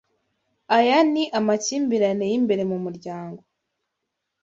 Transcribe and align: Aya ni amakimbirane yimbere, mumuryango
Aya 0.75 0.97
ni 1.13 1.23
amakimbirane 1.37 2.23
yimbere, 2.31 2.61
mumuryango 2.71 3.41